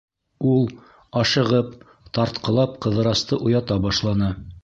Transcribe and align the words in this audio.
Ул, 0.51 0.63
ашығып, 1.23 1.75
тартҡылап 2.19 2.75
Ҡыҙырасты 2.87 3.41
уята 3.51 3.81
башланы. 3.87 4.35